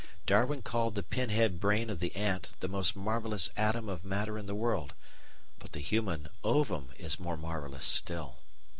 Darwin 0.25 0.63
called 0.63 0.95
the 0.95 1.03
pinhead 1.03 1.59
brain 1.59 1.87
of 1.87 1.99
the 1.99 2.15
ant 2.15 2.55
the 2.59 2.67
most 2.67 2.95
marvellous 2.95 3.51
atom 3.55 3.87
of 3.87 4.03
matter 4.03 4.35
in 4.35 4.47
the 4.47 4.55
world, 4.55 4.95
but 5.59 5.73
the 5.73 5.79
human 5.79 6.27
ovum 6.43 6.89
is 6.97 7.19
more 7.19 7.37
marvellous 7.37 7.85
still. 7.85 8.37